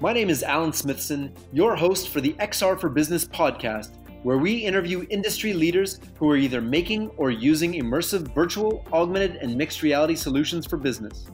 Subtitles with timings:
[0.00, 3.92] My name is Alan Smithson, your host for the XR for Business podcast,
[4.24, 9.56] where we interview industry leaders who are either making or using immersive virtual, augmented, and
[9.56, 11.26] mixed reality solutions for business.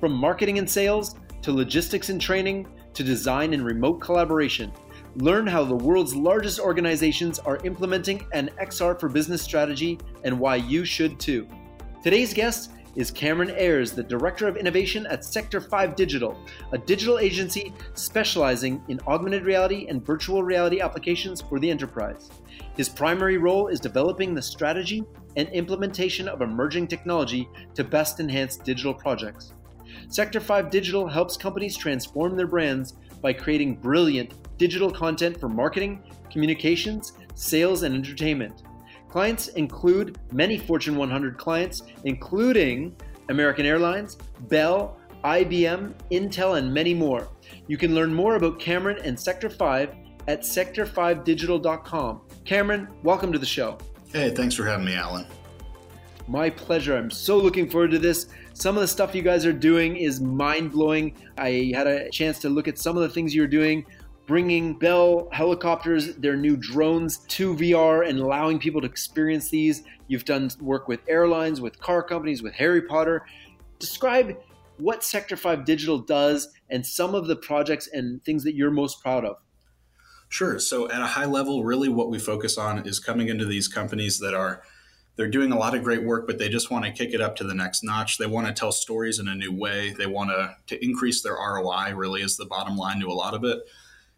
[0.00, 4.72] From marketing and sales to logistics and training to design and remote collaboration,
[5.14, 10.56] learn how the world's largest organizations are implementing an XR for Business strategy and why
[10.56, 11.46] you should too.
[12.02, 16.38] Today's guest is Cameron Ayres, the Director of Innovation at Sector 5 Digital,
[16.72, 22.30] a digital agency specializing in augmented reality and virtual reality applications for the enterprise.
[22.76, 25.04] His primary role is developing the strategy
[25.36, 29.52] and implementation of emerging technology to best enhance digital projects.
[30.08, 36.02] Sector 5 Digital helps companies transform their brands by creating brilliant digital content for marketing,
[36.30, 38.62] communications, sales, and entertainment.
[39.08, 42.94] Clients include many Fortune 100 clients, including
[43.30, 44.18] American Airlines,
[44.48, 47.28] Bell, IBM, Intel, and many more.
[47.66, 49.94] You can learn more about Cameron and Sector 5
[50.28, 52.20] at sector5digital.com.
[52.44, 53.78] Cameron, welcome to the show.
[54.12, 55.26] Hey, thanks for having me, Alan.
[56.26, 56.94] My pleasure.
[56.94, 58.26] I'm so looking forward to this.
[58.52, 61.14] Some of the stuff you guys are doing is mind blowing.
[61.38, 63.86] I had a chance to look at some of the things you're doing
[64.28, 69.82] bringing Bell helicopters, their new drones to VR and allowing people to experience these.
[70.06, 73.24] You've done work with airlines, with car companies, with Harry Potter.
[73.78, 74.36] Describe
[74.76, 79.02] what Sector 5 Digital does and some of the projects and things that you're most
[79.02, 79.38] proud of.
[80.28, 80.58] Sure.
[80.58, 84.18] So at a high level, really what we focus on is coming into these companies
[84.18, 84.62] that are
[85.16, 87.34] they're doing a lot of great work, but they just want to kick it up
[87.36, 88.18] to the next notch.
[88.18, 89.90] They want to tell stories in a new way.
[89.90, 93.34] They want to, to increase their ROI, really, is the bottom line to a lot
[93.34, 93.58] of it.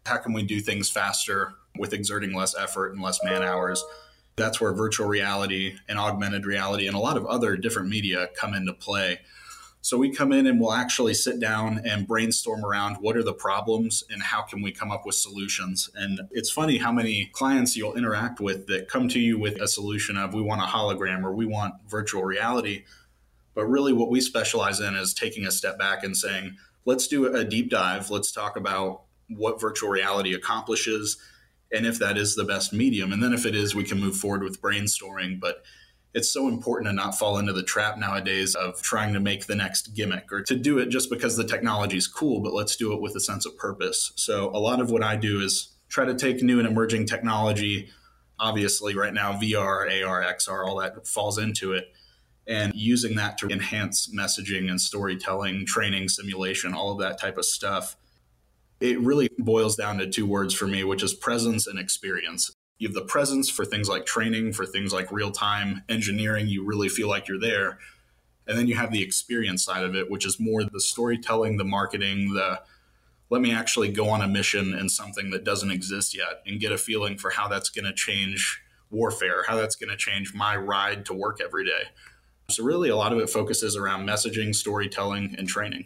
[0.05, 3.83] How can we do things faster with exerting less effort and less man hours?
[4.35, 8.53] That's where virtual reality and augmented reality and a lot of other different media come
[8.53, 9.19] into play.
[9.83, 13.33] So we come in and we'll actually sit down and brainstorm around what are the
[13.33, 15.89] problems and how can we come up with solutions.
[15.95, 19.67] And it's funny how many clients you'll interact with that come to you with a
[19.67, 22.83] solution of we want a hologram or we want virtual reality.
[23.55, 27.35] But really what we specialize in is taking a step back and saying, let's do
[27.35, 28.11] a deep dive.
[28.11, 29.05] Let's talk about
[29.37, 31.17] what virtual reality accomplishes
[31.71, 33.11] and if that is the best medium.
[33.11, 35.39] And then if it is, we can move forward with brainstorming.
[35.39, 35.63] But
[36.13, 39.55] it's so important to not fall into the trap nowadays of trying to make the
[39.55, 42.91] next gimmick or to do it just because the technology is cool, but let's do
[42.93, 44.11] it with a sense of purpose.
[44.17, 47.89] So a lot of what I do is try to take new and emerging technology.
[48.39, 51.85] Obviously, right now, VR, AR, XR, all that falls into it.
[52.47, 57.45] And using that to enhance messaging and storytelling, training, simulation, all of that type of
[57.45, 57.95] stuff
[58.81, 62.51] it really boils down to two words for me, which is presence and experience.
[62.79, 66.65] You have the presence for things like training, for things like real time engineering, you
[66.65, 67.77] really feel like you're there.
[68.47, 71.63] And then you have the experience side of it, which is more the storytelling, the
[71.63, 72.61] marketing, the
[73.29, 76.73] let me actually go on a mission in something that doesn't exist yet and get
[76.73, 80.55] a feeling for how that's going to change warfare, how that's going to change my
[80.55, 81.83] ride to work every day.
[82.49, 85.85] So, really, a lot of it focuses around messaging, storytelling, and training.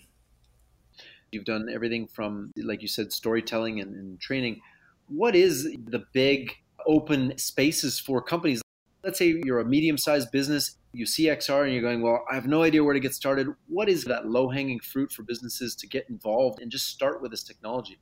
[1.36, 4.62] You've done everything from, like you said, storytelling and, and training.
[5.10, 6.54] What is the big
[6.88, 8.62] open spaces for companies?
[9.04, 12.36] Let's say you're a medium sized business, you see XR and you're going, Well, I
[12.36, 13.48] have no idea where to get started.
[13.68, 17.32] What is that low hanging fruit for businesses to get involved and just start with
[17.32, 18.00] this technology?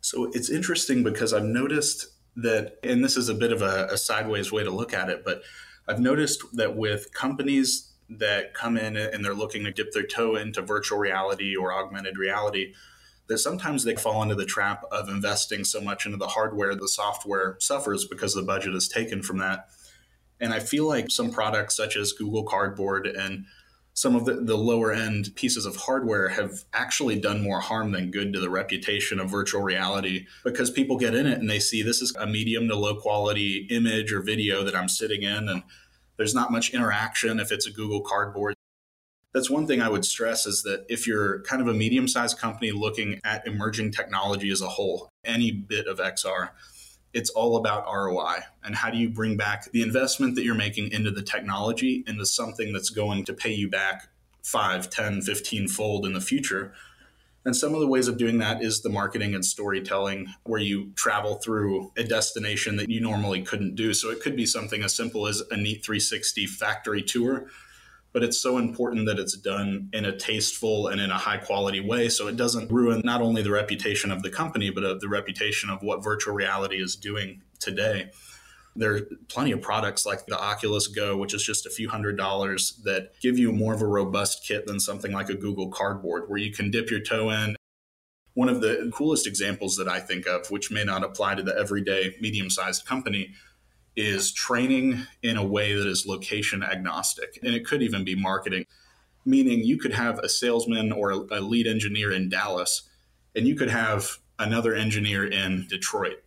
[0.00, 2.06] So it's interesting because I've noticed
[2.36, 5.24] that, and this is a bit of a, a sideways way to look at it,
[5.24, 5.42] but
[5.88, 10.34] I've noticed that with companies that come in and they're looking to dip their toe
[10.34, 12.74] into virtual reality or augmented reality
[13.28, 16.88] that sometimes they fall into the trap of investing so much into the hardware the
[16.88, 19.68] software suffers because the budget is taken from that.
[20.40, 23.44] And i feel like some products such as google cardboard and
[23.92, 28.10] some of the, the lower end pieces of hardware have actually done more harm than
[28.10, 31.82] good to the reputation of virtual reality because people get in it and they see
[31.82, 35.62] this is a medium to low quality image or video that i'm sitting in and
[36.20, 38.54] there's not much interaction if it's a Google Cardboard.
[39.32, 42.38] That's one thing I would stress is that if you're kind of a medium sized
[42.38, 46.50] company looking at emerging technology as a whole, any bit of XR,
[47.14, 50.92] it's all about ROI and how do you bring back the investment that you're making
[50.92, 54.08] into the technology into something that's going to pay you back
[54.42, 56.74] 5, 10, 15 fold in the future
[57.44, 60.92] and some of the ways of doing that is the marketing and storytelling, where you
[60.94, 63.94] travel through a destination that you normally couldn't do.
[63.94, 67.46] So it could be something as simple as a neat 360 factory tour,
[68.12, 71.80] but it's so important that it's done in a tasteful and in a high quality
[71.80, 72.08] way.
[72.10, 75.70] So it doesn't ruin not only the reputation of the company, but of the reputation
[75.70, 78.10] of what virtual reality is doing today.
[78.76, 82.16] There are plenty of products like the Oculus Go, which is just a few hundred
[82.16, 86.24] dollars, that give you more of a robust kit than something like a Google Cardboard,
[86.28, 87.56] where you can dip your toe in.
[88.34, 91.56] One of the coolest examples that I think of, which may not apply to the
[91.58, 93.34] everyday medium sized company,
[93.96, 97.38] is training in a way that is location agnostic.
[97.42, 98.66] And it could even be marketing,
[99.24, 102.88] meaning you could have a salesman or a lead engineer in Dallas,
[103.34, 106.22] and you could have another engineer in Detroit.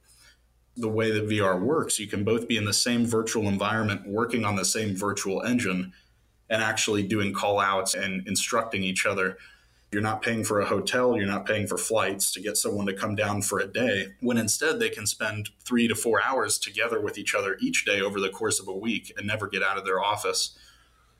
[0.75, 4.44] The way that VR works, you can both be in the same virtual environment, working
[4.44, 5.94] on the same virtual engine,
[6.50, 9.38] and actually doing call outs and instructing each other
[9.94, 12.94] you're not paying for a hotel, you're not paying for flights to get someone to
[12.94, 17.00] come down for a day, when instead they can spend three to four hours together
[17.00, 19.78] with each other each day over the course of a week and never get out
[19.78, 20.58] of their office.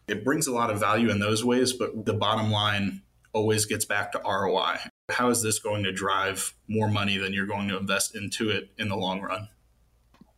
[0.08, 3.86] It brings a lot of value in those ways, but the bottom line always gets
[3.86, 4.80] back to ROI.
[5.14, 8.72] How is this going to drive more money than you're going to invest into it
[8.80, 9.48] in the long run?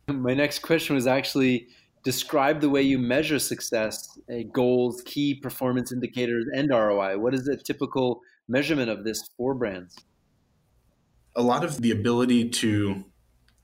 [0.08, 1.68] My next question was actually
[2.04, 7.18] describe the way you measure success, uh, goals, key performance indicators, and ROI.
[7.18, 9.96] What is a typical measurement of this for brands?
[11.34, 13.04] A lot of the ability to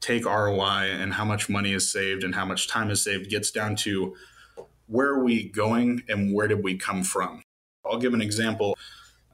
[0.01, 3.51] take ROI and how much money is saved and how much time is saved gets
[3.51, 4.17] down to
[4.87, 7.43] where are we going and where did we come from.
[7.85, 8.77] I'll give an example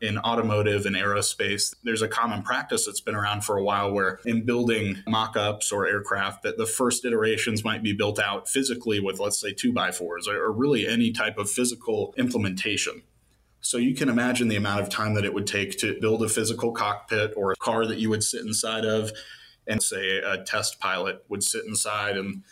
[0.00, 4.21] in automotive and aerospace, there's a common practice that's been around for a while where
[4.25, 9.00] in building mock ups or aircraft, that the first iterations might be built out physically
[9.00, 13.03] with, let's say, two by fours or really any type of physical implementation.
[13.61, 16.29] So you can imagine the amount of time that it would take to build a
[16.29, 19.12] physical cockpit or a car that you would sit inside of,
[19.67, 22.43] and say a test pilot would sit inside and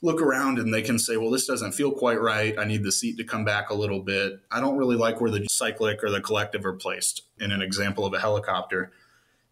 [0.00, 2.58] look around and they can say, well, this doesn't feel quite right.
[2.58, 4.40] I need the seat to come back a little bit.
[4.50, 8.04] I don't really like where the cyclic or the collective are placed in an example
[8.06, 8.92] of a helicopter.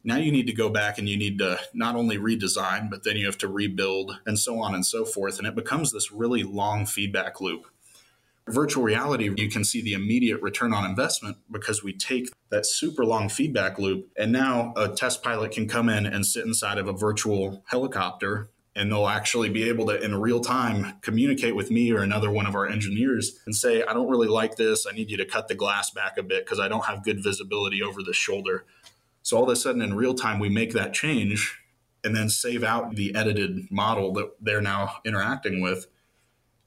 [0.05, 3.17] Now you need to go back and you need to not only redesign, but then
[3.17, 5.39] you have to rebuild and so on and so forth.
[5.39, 7.67] And it becomes this really long feedback loop.
[8.47, 13.05] Virtual reality, you can see the immediate return on investment because we take that super
[13.05, 14.09] long feedback loop.
[14.17, 18.49] And now a test pilot can come in and sit inside of a virtual helicopter
[18.77, 22.47] and they'll actually be able to in real time communicate with me or another one
[22.47, 24.87] of our engineers and say i don't really like this.
[24.87, 27.23] I need you to cut the glass back a bit because i don't have good
[27.23, 28.65] visibility over the shoulder.
[29.23, 31.59] So all of a sudden in real time we make that change
[32.05, 35.87] and then save out the edited model that they're now interacting with.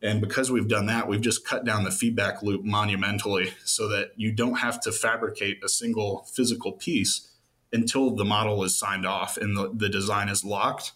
[0.01, 4.13] And because we've done that we've just cut down the feedback loop monumentally so that
[4.15, 7.27] you don't have to fabricate a single physical piece
[7.71, 10.91] until the model is signed off and the, the design is locked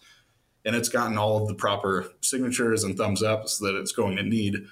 [0.64, 4.22] and it's gotten all of the proper signatures and thumbs ups that it's going to
[4.22, 4.66] need.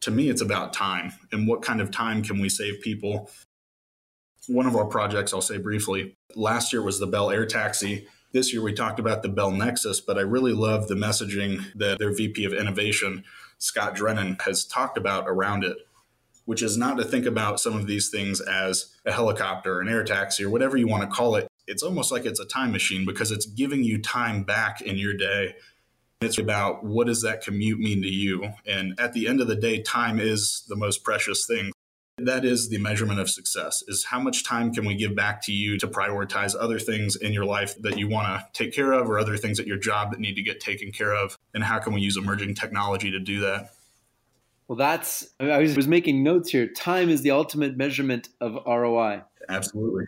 [0.00, 3.30] To me, it's about time and what kind of time can we save people.
[4.46, 8.06] One of our projects, I'll say briefly, last year was the Bell Air Taxi.
[8.32, 11.98] This year we talked about the Bell Nexus, but I really love the messaging that
[11.98, 13.24] their VP of Innovation,
[13.58, 15.78] Scott Drennan, has talked about around it,
[16.44, 20.04] which is not to think about some of these things as a helicopter, an air
[20.04, 23.04] taxi, or whatever you want to call it, it's almost like it's a time machine
[23.04, 25.54] because it's giving you time back in your day.
[26.20, 28.52] It's about what does that commute mean to you?
[28.66, 31.72] And at the end of the day, time is the most precious thing.
[32.18, 35.52] That is the measurement of success is how much time can we give back to
[35.52, 39.10] you to prioritize other things in your life that you want to take care of
[39.10, 41.36] or other things at your job that need to get taken care of?
[41.52, 43.72] And how can we use emerging technology to do that?
[44.68, 46.68] Well, that's, I was making notes here.
[46.68, 49.22] Time is the ultimate measurement of ROI.
[49.48, 50.04] Absolutely.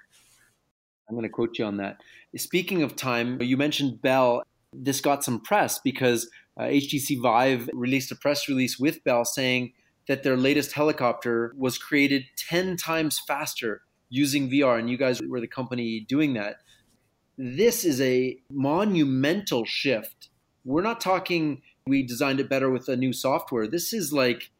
[1.09, 2.01] I'm going to quote you on that.
[2.37, 4.43] Speaking of time, you mentioned Bell.
[4.73, 9.73] This got some press because uh, HTC Vive released a press release with Bell saying
[10.09, 15.41] that their latest helicopter was created 10 times faster using VR, and you guys were
[15.41, 16.57] the company doing that.
[17.39, 20.31] This is a monumental shift.
[20.65, 23.69] We're not talking we designed it better with a new software.
[23.69, 24.51] This is like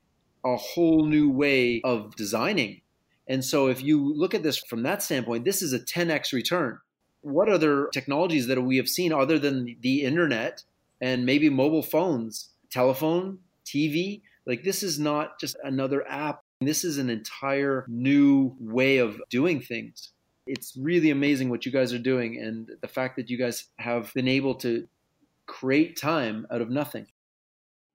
[0.45, 2.83] a whole new way of designing
[3.29, 6.79] and so if you look at this from that standpoint, this is a 10x return.
[7.23, 10.63] What other technologies that we have seen other than the internet
[11.01, 14.23] and maybe mobile phones, telephone, TV?
[14.47, 16.43] Like this is not just another app.
[16.61, 20.13] This is an entire new way of doing things.
[20.47, 24.15] It's really amazing what you guys are doing and the fact that you guys have
[24.15, 24.87] been able to
[25.47, 27.07] create time out of nothing.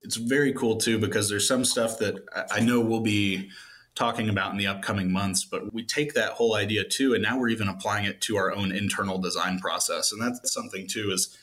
[0.02, 2.16] It's very cool too because there's some stuff that
[2.52, 3.50] I know will be
[3.96, 5.44] talking about in the upcoming months.
[5.44, 8.54] But we take that whole idea too, and now we're even applying it to our
[8.54, 10.12] own internal design process.
[10.12, 11.38] And that's something too is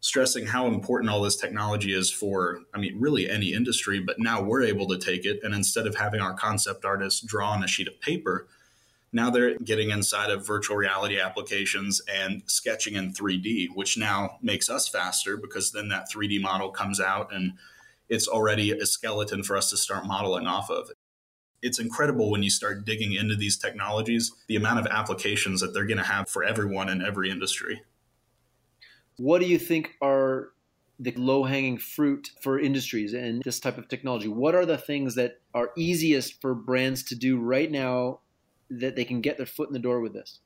[0.00, 3.98] stressing how important all this technology is for, I mean, really any industry.
[4.00, 7.50] But now we're able to take it, and instead of having our concept artists draw
[7.50, 8.46] on a sheet of paper,
[9.12, 14.68] now they're getting inside of virtual reality applications and sketching in 3D, which now makes
[14.68, 17.54] us faster because then that 3D model comes out and
[18.08, 20.90] it's already a skeleton for us to start modeling off of
[21.62, 25.86] It's incredible when you start digging into these technologies, the amount of applications that they're
[25.86, 27.82] going to have for everyone in every industry.
[29.16, 30.50] What do you think are
[31.00, 34.28] the low hanging fruit for industries and this type of technology?
[34.28, 38.20] What are the things that are easiest for brands to do right now
[38.70, 40.40] that they can get their foot in the door with this?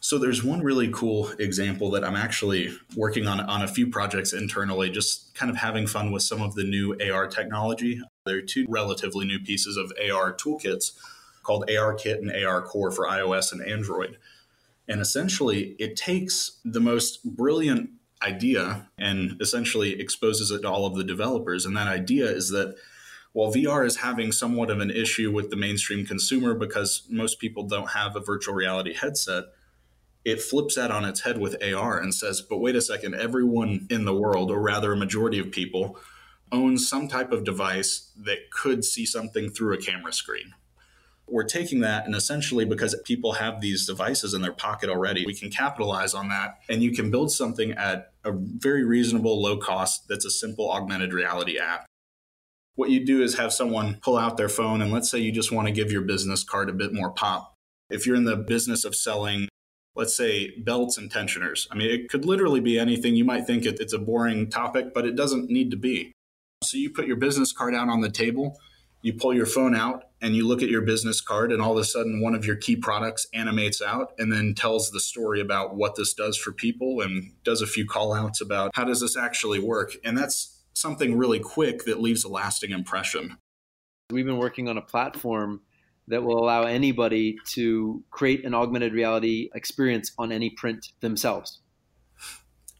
[0.00, 4.32] So there's one really cool example that I'm actually working on on a few projects
[4.32, 8.00] internally, just kind of having fun with some of the new AR technology.
[8.24, 10.92] There are two relatively new pieces of AR toolkits
[11.42, 14.18] called ARKit and ARCore for iOS and Android.
[14.86, 17.90] And essentially, it takes the most brilliant
[18.22, 21.66] idea and essentially exposes it to all of the developers.
[21.66, 22.76] And that idea is that
[23.32, 27.64] while VR is having somewhat of an issue with the mainstream consumer because most people
[27.64, 29.44] don't have a virtual reality headset,
[30.24, 33.86] it flips that on its head with AR and says, but wait a second, everyone
[33.90, 35.98] in the world, or rather a majority of people,
[36.50, 40.54] owns some type of device that could see something through a camera screen.
[41.30, 45.34] We're taking that, and essentially, because people have these devices in their pocket already, we
[45.34, 46.60] can capitalize on that.
[46.70, 51.12] And you can build something at a very reasonable, low cost that's a simple augmented
[51.12, 51.84] reality app.
[52.76, 55.52] What you do is have someone pull out their phone, and let's say you just
[55.52, 57.52] want to give your business card a bit more pop.
[57.90, 59.48] If you're in the business of selling
[59.98, 61.66] let's say belts and tensioners.
[61.72, 63.16] I mean, it could literally be anything.
[63.16, 66.12] You might think it, it's a boring topic, but it doesn't need to be.
[66.62, 68.58] So you put your business card out on the table,
[69.02, 71.78] you pull your phone out, and you look at your business card, and all of
[71.78, 75.74] a sudden, one of your key products animates out and then tells the story about
[75.74, 79.16] what this does for people and does a few call outs about how does this
[79.16, 79.96] actually work.
[80.04, 83.36] And that's something really quick that leaves a lasting impression.
[84.10, 85.62] We've been working on a platform
[86.08, 91.60] that will allow anybody to create an augmented reality experience on any print themselves.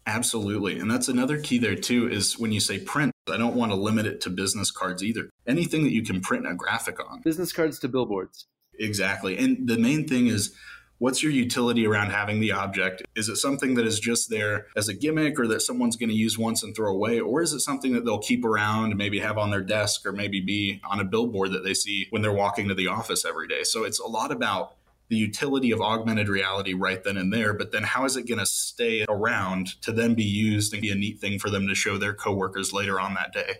[0.06, 0.78] Absolutely.
[0.78, 3.76] And that's another key there too is when you say print, I don't want to
[3.76, 5.28] limit it to business cards either.
[5.46, 7.20] Anything that you can print a graphic on.
[7.20, 8.46] Business cards to billboards.
[8.78, 9.36] Exactly.
[9.36, 10.54] And the main thing is
[11.00, 13.02] What's your utility around having the object?
[13.14, 16.14] Is it something that is just there as a gimmick or that someone's going to
[16.14, 17.20] use once and throw away?
[17.20, 20.40] Or is it something that they'll keep around, maybe have on their desk, or maybe
[20.40, 23.62] be on a billboard that they see when they're walking to the office every day?
[23.62, 24.74] So it's a lot about
[25.08, 28.40] the utility of augmented reality right then and there, but then how is it going
[28.40, 31.76] to stay around to then be used and be a neat thing for them to
[31.76, 33.54] show their coworkers later on that day?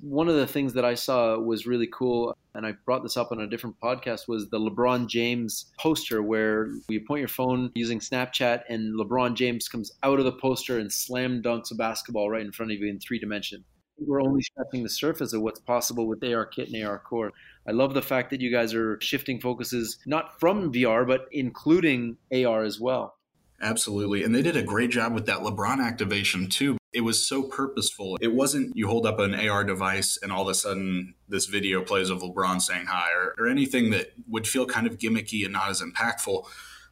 [0.00, 3.32] One of the things that I saw was really cool, and I brought this up
[3.32, 7.98] on a different podcast, was the LeBron James poster where you point your phone using
[7.98, 12.44] Snapchat and LeBron James comes out of the poster and slam dunks a basketball right
[12.44, 13.64] in front of you in three dimensions.
[13.98, 17.30] We're only scratching the surface of what's possible with ARKit and ARCore.
[17.68, 22.16] I love the fact that you guys are shifting focuses not from VR, but including
[22.32, 23.16] AR as well.
[23.62, 24.24] Absolutely.
[24.24, 28.16] And they did a great job with that LeBron activation too it was so purposeful.
[28.20, 31.82] It wasn't you hold up an AR device and all of a sudden this video
[31.82, 35.52] plays of LeBron saying hi or, or anything that would feel kind of gimmicky and
[35.52, 36.46] not as impactful.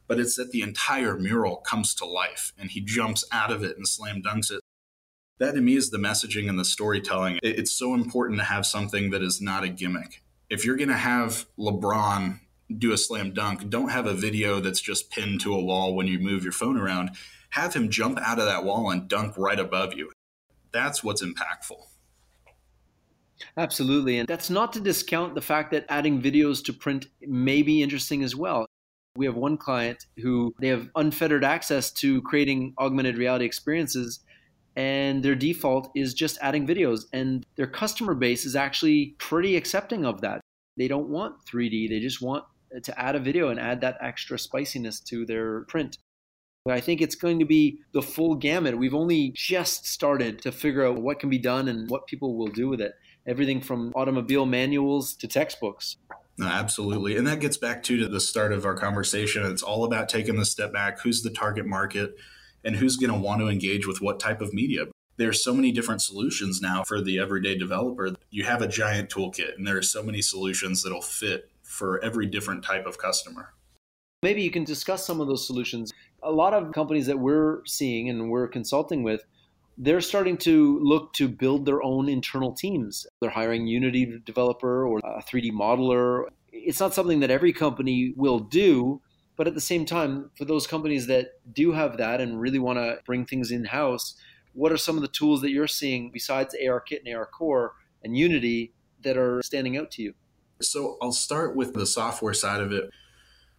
[0.05, 3.77] But it's that the entire mural comes to life and he jumps out of it
[3.77, 4.59] and slam dunks it.
[5.39, 7.39] That to me is the messaging and the storytelling.
[7.41, 10.21] It's so important to have something that is not a gimmick.
[10.49, 12.39] If you're going to have LeBron
[12.77, 16.07] do a slam dunk, don't have a video that's just pinned to a wall when
[16.07, 17.11] you move your phone around
[17.53, 20.11] have him jump out of that wall and dunk right above you.
[20.71, 21.85] That's what's impactful.
[23.57, 24.17] Absolutely.
[24.17, 28.23] And that's not to discount the fact that adding videos to print may be interesting
[28.23, 28.65] as well.
[29.15, 34.21] We have one client who they have unfettered access to creating augmented reality experiences
[34.75, 40.07] and their default is just adding videos and their customer base is actually pretty accepting
[40.07, 40.41] of that.
[40.75, 42.45] They don't want 3D, they just want
[42.81, 45.99] to add a video and add that extra spiciness to their print.
[46.71, 48.77] I think it's going to be the full gamut.
[48.77, 52.47] We've only just started to figure out what can be done and what people will
[52.47, 52.93] do with it.
[53.27, 55.97] Everything from automobile manuals to textbooks.
[56.37, 57.17] No, absolutely.
[57.17, 59.45] And that gets back to, to the start of our conversation.
[59.45, 61.01] It's all about taking the step back.
[61.01, 62.15] Who's the target market
[62.63, 64.85] and who's going to want to engage with what type of media?
[65.17, 68.15] There's so many different solutions now for the everyday developer.
[68.31, 72.25] You have a giant toolkit, and there are so many solutions that'll fit for every
[72.25, 73.53] different type of customer.
[74.23, 75.91] Maybe you can discuss some of those solutions.
[76.23, 79.23] A lot of companies that we're seeing and we're consulting with,
[79.77, 83.07] they're starting to look to build their own internal teams.
[83.19, 86.25] They're hiring Unity developer or a 3D modeler.
[86.51, 89.01] It's not something that every company will do,
[89.35, 92.77] but at the same time, for those companies that do have that and really want
[92.77, 94.15] to bring things in house,
[94.53, 97.69] what are some of the tools that you're seeing besides ARKit and ARCore
[98.03, 100.13] and Unity that are standing out to you?
[100.61, 102.91] So I'll start with the software side of it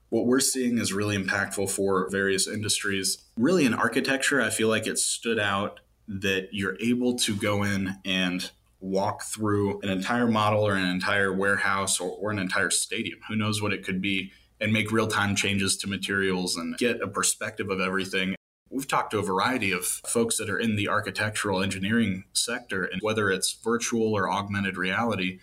[0.09, 3.19] what we're seeing is really impactful for various industries.
[3.37, 7.97] Really, in architecture, I feel like it stood out that you're able to go in
[8.05, 13.19] and walk through an entire model or an entire warehouse or, or an entire stadium.
[13.29, 14.33] Who knows what it could be?
[14.61, 18.37] And make real time changes to materials and get a perspective of everything.
[18.71, 23.01] We've talked to a variety of folks that are in the architectural engineering sector, and
[23.03, 25.39] whether it's virtual or augmented reality,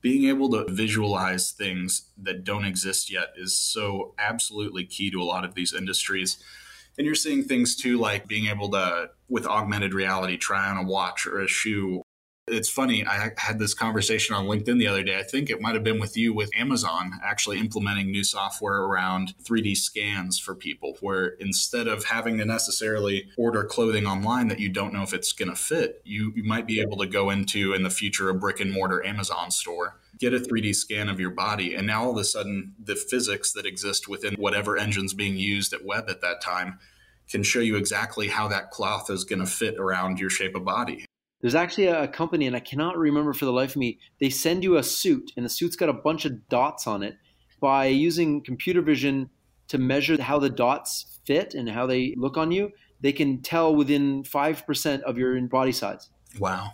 [0.00, 5.24] being able to visualize things that don't exist yet is so absolutely key to a
[5.24, 6.38] lot of these industries.
[6.96, 10.88] And you're seeing things too, like being able to, with augmented reality, try on a
[10.88, 12.02] watch or a shoe
[12.50, 15.18] it's funny, I had this conversation on LinkedIn the other day.
[15.18, 19.34] I think it might have been with you with Amazon actually implementing new software around
[19.42, 24.68] 3D scans for people, where instead of having to necessarily order clothing online that you
[24.68, 27.72] don't know if it's going to fit, you, you might be able to go into
[27.72, 31.30] in the future a brick and mortar Amazon store, get a 3D scan of your
[31.30, 31.74] body.
[31.74, 35.72] And now all of a sudden, the physics that exist within whatever engine's being used
[35.72, 36.78] at web at that time
[37.28, 40.64] can show you exactly how that cloth is going to fit around your shape of
[40.64, 41.04] body.
[41.40, 43.98] There's actually a company, and I cannot remember for the life of me.
[44.20, 47.16] They send you a suit, and the suit's got a bunch of dots on it.
[47.60, 49.30] By using computer vision
[49.68, 53.74] to measure how the dots fit and how they look on you, they can tell
[53.74, 56.10] within 5% of your body size.
[56.38, 56.72] Wow.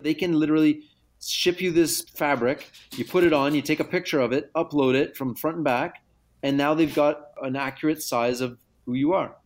[0.00, 0.84] They can literally
[1.20, 4.94] ship you this fabric, you put it on, you take a picture of it, upload
[4.94, 6.02] it from front and back,
[6.42, 9.36] and now they've got an accurate size of who you are.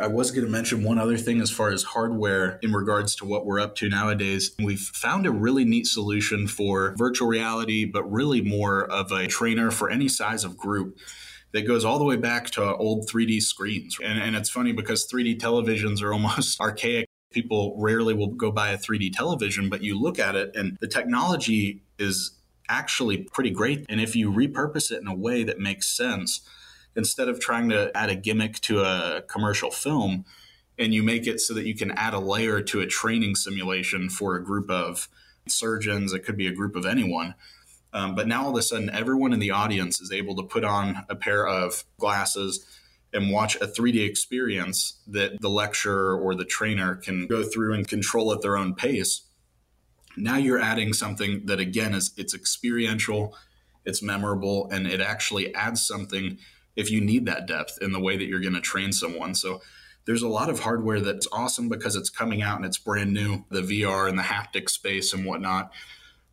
[0.00, 3.24] I was going to mention one other thing as far as hardware in regards to
[3.24, 4.54] what we're up to nowadays.
[4.62, 9.70] We've found a really neat solution for virtual reality, but really more of a trainer
[9.70, 10.98] for any size of group
[11.52, 13.96] that goes all the way back to old 3D screens.
[14.02, 17.06] And, and it's funny because 3D televisions are almost archaic.
[17.32, 20.88] People rarely will go buy a 3D television, but you look at it and the
[20.88, 22.32] technology is
[22.68, 23.84] actually pretty great.
[23.88, 26.40] And if you repurpose it in a way that makes sense,
[26.96, 30.24] instead of trying to add a gimmick to a commercial film
[30.78, 34.08] and you make it so that you can add a layer to a training simulation
[34.08, 35.08] for a group of
[35.48, 37.34] surgeons it could be a group of anyone
[37.92, 40.64] um, but now all of a sudden everyone in the audience is able to put
[40.64, 42.66] on a pair of glasses
[43.12, 47.86] and watch a 3d experience that the lecturer or the trainer can go through and
[47.88, 49.22] control at their own pace.
[50.16, 53.34] Now you're adding something that again is it's experiential
[53.86, 56.38] it's memorable and it actually adds something
[56.76, 59.34] if you need that depth in the way that you're going to train someone.
[59.34, 59.60] So
[60.04, 63.44] there's a lot of hardware that's awesome because it's coming out and it's brand new,
[63.50, 65.72] the VR and the haptic space and whatnot.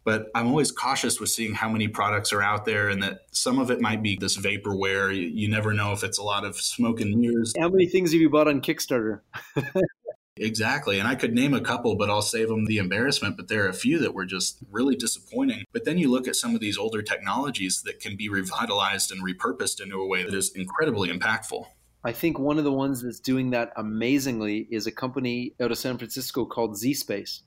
[0.06, 3.58] But I'm always cautious with seeing how many products are out there and that some
[3.58, 5.16] of it might be this vaporware.
[5.16, 7.54] You, you never know if it's a lot of smoke and mirrors.
[7.58, 9.22] How many things have you bought on Kickstarter?
[10.38, 11.00] Exactly.
[11.00, 13.38] And I could name a couple, but I'll save them the embarrassment.
[13.38, 15.66] But there are a few that were just really disappointing.
[15.72, 19.24] But then you look at some of these older technologies that can be revitalized and
[19.24, 21.66] repurposed into a way that is incredibly impactful.
[22.04, 25.78] I think one of the ones that's doing that amazingly is a company out of
[25.78, 27.42] San Francisco called zSpace.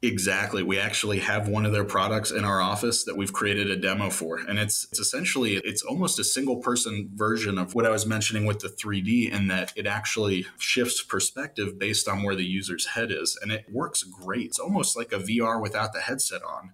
[0.00, 0.62] Exactly.
[0.62, 4.10] We actually have one of their products in our office that we've created a demo
[4.10, 4.38] for.
[4.38, 8.46] And it's it's essentially it's almost a single person version of what I was mentioning
[8.46, 13.10] with the 3D in that it actually shifts perspective based on where the user's head
[13.10, 13.36] is.
[13.42, 14.46] And it works great.
[14.46, 16.70] It's almost like a VR without the headset on.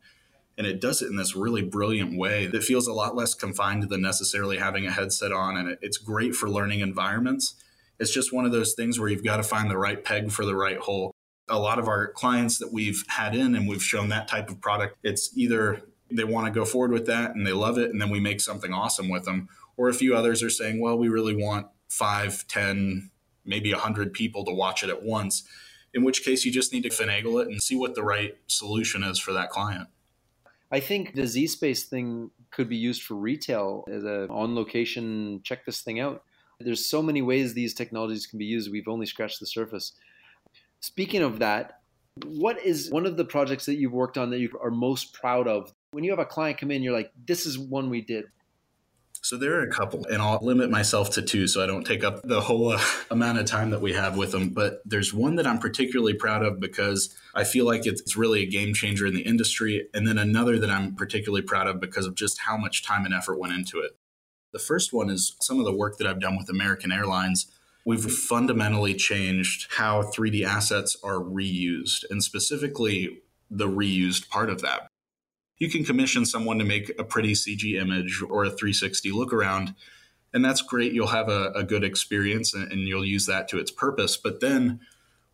[0.58, 3.88] And it does it in this really brilliant way that feels a lot less confined
[3.88, 5.56] than necessarily having a headset on.
[5.56, 7.54] And it's great for learning environments.
[7.98, 10.44] It's just one of those things where you've got to find the right peg for
[10.44, 11.14] the right hole
[11.48, 14.60] a lot of our clients that we've had in and we've shown that type of
[14.60, 18.00] product, it's either they want to go forward with that and they love it and
[18.00, 19.48] then we make something awesome with them.
[19.76, 23.10] Or a few others are saying, well, we really want five, ten,
[23.44, 25.46] maybe 100 people to watch it at once,
[25.92, 29.02] in which case you just need to finagle it and see what the right solution
[29.02, 29.88] is for that client.
[30.70, 35.64] I think the zSpace thing could be used for retail as a on location, check
[35.64, 36.24] this thing out.
[36.60, 38.70] There's so many ways these technologies can be used.
[38.70, 39.92] We've only scratched the surface.
[40.84, 41.80] Speaking of that,
[42.26, 45.48] what is one of the projects that you've worked on that you are most proud
[45.48, 45.72] of?
[45.92, 48.26] When you have a client come in, you're like, this is one we did.
[49.22, 52.04] So there are a couple, and I'll limit myself to two so I don't take
[52.04, 54.50] up the whole uh, amount of time that we have with them.
[54.50, 58.46] But there's one that I'm particularly proud of because I feel like it's really a
[58.46, 59.88] game changer in the industry.
[59.94, 63.14] And then another that I'm particularly proud of because of just how much time and
[63.14, 63.96] effort went into it.
[64.52, 67.46] The first one is some of the work that I've done with American Airlines
[67.84, 73.20] We've fundamentally changed how 3D assets are reused, and specifically
[73.50, 74.88] the reused part of that.
[75.58, 79.74] You can commission someone to make a pretty CG image or a 360 look around,
[80.32, 80.92] and that's great.
[80.92, 84.16] You'll have a, a good experience and, and you'll use that to its purpose.
[84.16, 84.80] But then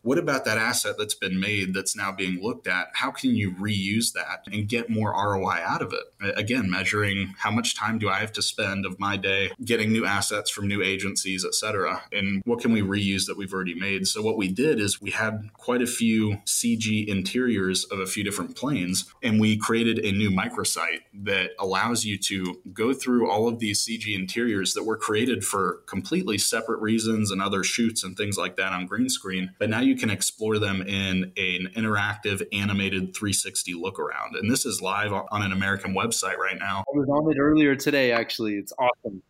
[0.01, 2.87] what about that asset that's been made that's now being looked at?
[2.93, 6.35] How can you reuse that and get more ROI out of it?
[6.37, 10.05] Again, measuring how much time do I have to spend of my day getting new
[10.05, 14.07] assets from new agencies, et cetera, and what can we reuse that we've already made?
[14.07, 18.23] So what we did is we had quite a few CG interiors of a few
[18.23, 23.47] different planes, and we created a new microsite that allows you to go through all
[23.47, 28.17] of these CG interiors that were created for completely separate reasons and other shoots and
[28.17, 29.51] things like that on green screen.
[29.59, 34.35] But now you can explore them in an interactive animated 360 look around.
[34.35, 36.79] And this is live on an American website right now.
[36.79, 38.55] I was on it earlier today, actually.
[38.55, 39.21] It's awesome.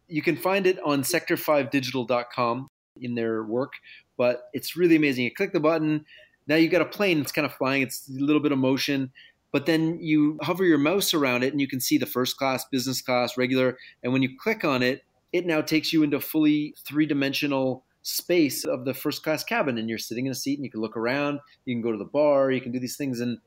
[0.07, 2.69] you can find it on sector5digital.com
[3.01, 3.73] in their work,
[4.17, 5.25] but it's really amazing.
[5.25, 6.05] You click the button,
[6.47, 9.11] now you've got a plane that's kind of flying, it's a little bit of motion.
[9.51, 12.65] But then you hover your mouse around it and you can see the first class,
[12.65, 13.77] business class, regular.
[14.03, 18.63] And when you click on it, it now takes you into fully three dimensional space
[18.63, 20.95] of the first class cabin and you're sitting in a seat and you can look
[20.95, 23.37] around you can go to the bar you can do these things and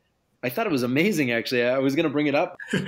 [0.42, 1.64] i thought it was amazing actually.
[1.64, 2.56] I was going to bring it up.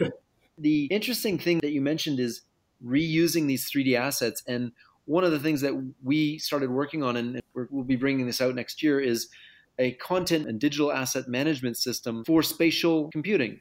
[0.59, 2.43] The interesting thing that you mentioned is
[2.85, 4.71] reusing these 3d assets and
[5.07, 5.73] one of the things that
[6.05, 9.29] we started working on and we'll be bringing this out next year is
[9.79, 13.61] a content and digital asset management system for spatial computing.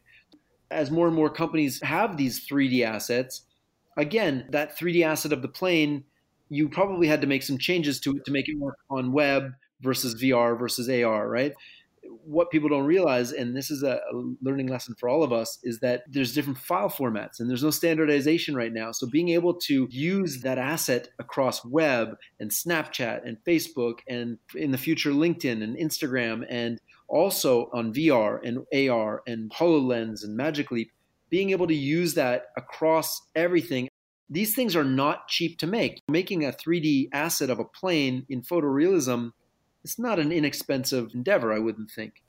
[0.69, 3.43] As more and more companies have these 3d assets
[3.95, 6.03] again that 3d asset of the plane
[6.51, 9.53] you probably had to make some changes to it to make it work on web
[9.79, 11.53] versus VR versus AR, right?
[12.25, 14.01] What people don't realize, and this is a
[14.41, 17.71] learning lesson for all of us, is that there's different file formats and there's no
[17.71, 18.91] standardization right now.
[18.91, 24.71] So being able to use that asset across web and Snapchat and Facebook and in
[24.71, 30.69] the future LinkedIn and Instagram and also on VR and AR and HoloLens and Magic
[30.69, 30.91] Leap,
[31.29, 33.87] being able to use that across everything
[34.31, 36.01] these things are not cheap to make.
[36.07, 39.31] Making a 3D asset of a plane in photorealism
[39.83, 42.23] is not an inexpensive endeavor, I wouldn't think.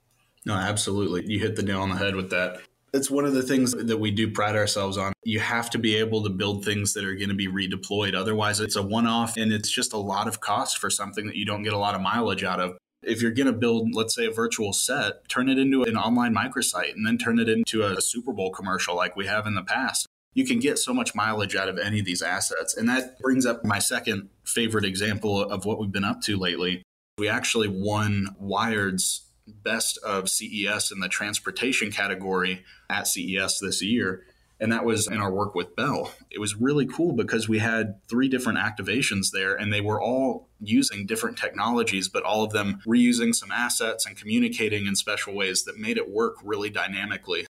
[0.45, 1.25] No, absolutely.
[1.27, 2.61] You hit the nail on the head with that.
[2.93, 5.13] It's one of the things that we do pride ourselves on.
[5.23, 8.15] You have to be able to build things that are going to be redeployed.
[8.15, 11.37] Otherwise, it's a one off and it's just a lot of cost for something that
[11.37, 12.77] you don't get a lot of mileage out of.
[13.03, 16.35] If you're going to build, let's say, a virtual set, turn it into an online
[16.35, 19.63] microsite and then turn it into a Super Bowl commercial like we have in the
[19.63, 22.77] past you can get so much mileage out of any of these assets.
[22.77, 26.83] And that brings up my second favorite example of what we've been up to lately.
[27.19, 34.25] We actually won Wired's Best of CES in the transportation category at CES this year.
[34.61, 36.13] And that was in our work with Bell.
[36.31, 40.49] It was really cool because we had three different activations there, and they were all
[40.61, 45.65] using different technologies, but all of them reusing some assets and communicating in special ways
[45.65, 47.45] that made it work really dynamically.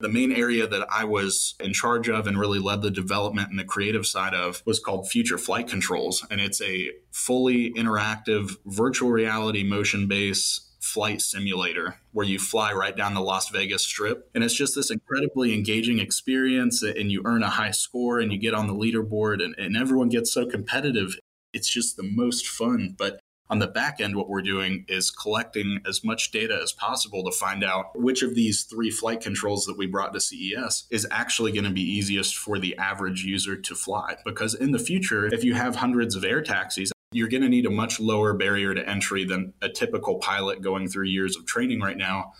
[0.00, 3.58] The main area that I was in charge of and really led the development and
[3.58, 6.26] the creative side of was called Future Flight Controls.
[6.30, 12.96] And it's a fully interactive virtual reality motion based flight simulator where you fly right
[12.96, 14.30] down the Las Vegas strip.
[14.34, 16.82] And it's just this incredibly engaging experience.
[16.82, 20.08] And you earn a high score and you get on the leaderboard, and, and everyone
[20.08, 21.18] gets so competitive.
[21.52, 22.94] It's just the most fun.
[22.96, 27.24] But on the back end, what we're doing is collecting as much data as possible
[27.24, 31.06] to find out which of these three flight controls that we brought to CES is
[31.10, 34.16] actually going to be easiest for the average user to fly.
[34.24, 37.66] Because in the future, if you have hundreds of air taxis, you're going to need
[37.66, 41.80] a much lower barrier to entry than a typical pilot going through years of training
[41.80, 42.32] right now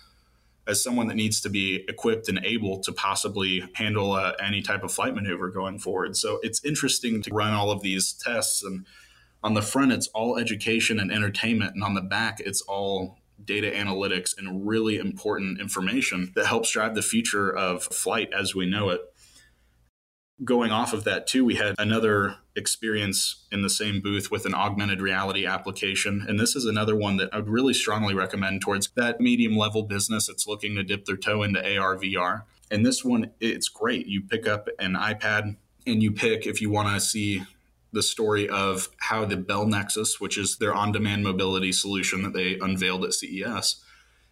[0.65, 4.83] as someone that needs to be equipped and able to possibly handle uh, any type
[4.83, 6.15] of flight maneuver going forward.
[6.15, 8.85] So it's interesting to run all of these tests and
[9.43, 13.71] on the front it's all education and entertainment and on the back it's all data
[13.71, 18.89] analytics and really important information that helps drive the future of flight as we know
[18.89, 19.01] it.
[20.43, 24.53] Going off of that too we had another experience in the same booth with an
[24.53, 28.89] augmented reality application and this is another one that i would really strongly recommend towards
[28.97, 33.03] that medium level business that's looking to dip their toe into ar vr and this
[33.03, 34.07] one it's great.
[34.07, 37.43] You pick up an ipad and you pick if you want to see
[37.93, 42.33] the story of how the Bell Nexus, which is their on demand mobility solution that
[42.33, 43.83] they unveiled at CES,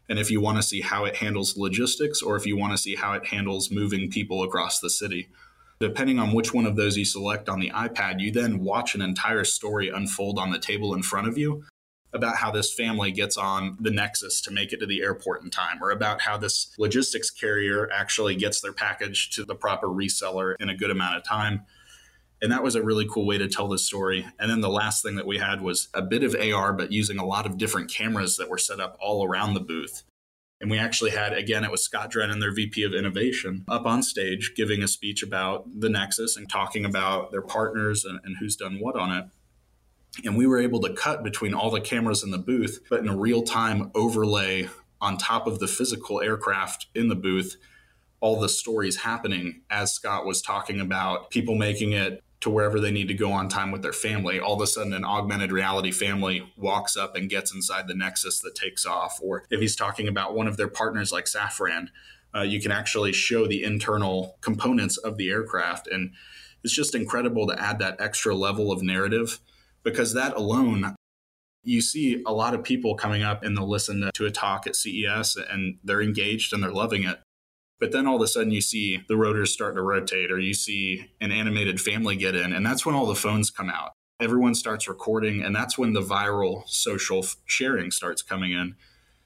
[0.07, 2.77] and if you want to see how it handles logistics or if you want to
[2.77, 5.29] see how it handles moving people across the city.
[5.79, 9.01] Depending on which one of those you select on the iPad, you then watch an
[9.01, 11.63] entire story unfold on the table in front of you
[12.11, 15.51] about how this family gets on the Nexus to make it to the airport in
[15.51, 20.55] time, or about how this logistics carrier actually gets their package to the proper reseller
[20.59, 21.61] in a good amount of time
[22.41, 24.25] and that was a really cool way to tell the story.
[24.39, 27.19] And then the last thing that we had was a bit of AR, but using
[27.19, 30.03] a lot of different cameras that were set up all around the booth.
[30.61, 34.03] And we actually had, again, it was Scott Drennan, their VP of Innovation, up on
[34.03, 38.57] stage giving a speech about the Nexus and talking about their partners and, and who's
[38.57, 39.25] done what on it.
[40.25, 43.07] And we were able to cut between all the cameras in the booth, but in
[43.07, 47.55] a real time overlay on top of the physical aircraft in the booth,
[48.19, 52.91] all the stories happening as Scott was talking about people making it to wherever they
[52.91, 54.39] need to go on time with their family.
[54.39, 58.39] All of a sudden, an augmented reality family walks up and gets inside the Nexus
[58.39, 59.19] that takes off.
[59.21, 61.89] Or if he's talking about one of their partners like Safran,
[62.33, 65.87] uh, you can actually show the internal components of the aircraft.
[65.87, 66.11] And
[66.63, 69.39] it's just incredible to add that extra level of narrative
[69.83, 70.95] because that alone,
[71.63, 74.75] you see a lot of people coming up and they'll listen to a talk at
[74.75, 77.19] CES and they're engaged and they're loving it.
[77.79, 80.53] But then all of a sudden you see the rotors start to rotate or you
[80.53, 83.93] see an animated family get in, and that's when all the phones come out.
[84.19, 88.75] Everyone starts recording, and that's when the viral social sharing starts coming in.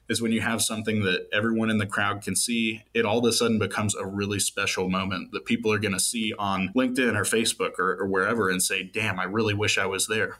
[0.06, 3.24] Is when you have something that everyone in the crowd can see, it all of
[3.24, 7.16] a sudden becomes a really special moment that people are going to see on LinkedIn
[7.16, 10.36] or Facebook or, or wherever and say, damn, I really wish I was there.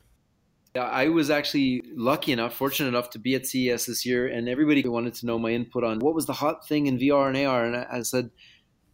[0.77, 4.87] I was actually lucky enough, fortunate enough to be at CES this year, and everybody
[4.89, 7.65] wanted to know my input on what was the hot thing in VR and AR.
[7.65, 8.31] And I said,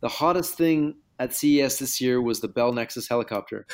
[0.01, 3.67] the hottest thing at CES this year was the Bell Nexus helicopter.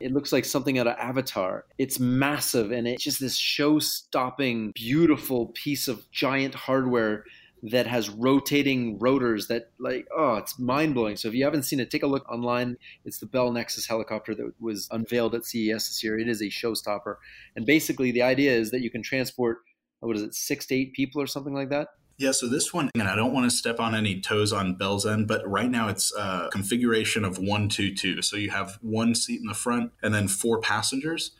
[0.00, 1.64] it looks like something out of Avatar.
[1.78, 7.24] It's massive, and it's just this show stopping, beautiful piece of giant hardware
[7.62, 11.16] that has rotating rotors that like oh it's mind blowing.
[11.16, 12.76] So if you haven't seen it, take a look online.
[13.04, 16.18] It's the Bell Nexus helicopter that was unveiled at CES this year.
[16.18, 17.16] It is a showstopper,
[17.54, 19.58] and basically the idea is that you can transport
[20.00, 21.88] what is it six to eight people or something like that.
[22.18, 25.06] Yeah, so this one, and I don't want to step on any toes on Bell's
[25.06, 28.22] end, but right now it's a configuration of one, two, two.
[28.22, 31.32] So you have one seat in the front and then four passengers.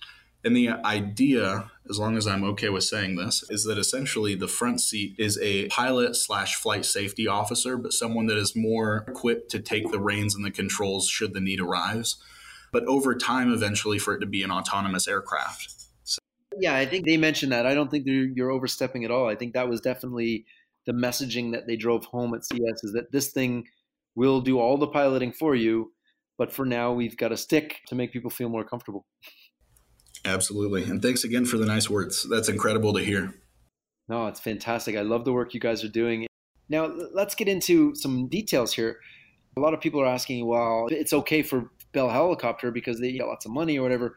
[0.45, 4.49] And the idea, as long as I'm okay with saying this, is that essentially the
[4.49, 9.51] front seat is a pilot slash flight safety officer, but someone that is more equipped
[9.53, 12.17] to take the reins and the controls should the need arise.
[12.73, 15.75] But over time, eventually, for it to be an autonomous aircraft.
[16.03, 16.19] So.
[16.59, 17.67] Yeah, I think they mentioned that.
[17.67, 19.29] I don't think you're overstepping at all.
[19.29, 20.47] I think that was definitely
[20.87, 23.69] the messaging that they drove home at CES is that this thing
[24.17, 25.93] will do all the piloting for you,
[26.37, 29.07] but for now, we've got a stick to make people feel more comfortable.
[30.25, 30.85] Absolutely.
[30.85, 32.27] And thanks again for the nice words.
[32.29, 33.35] That's incredible to hear.
[34.09, 34.97] No, it's fantastic.
[34.97, 36.27] I love the work you guys are doing.
[36.69, 38.99] Now, let's get into some details here.
[39.57, 43.27] A lot of people are asking, well, it's okay for Bell Helicopter because they get
[43.27, 44.17] lots of money or whatever.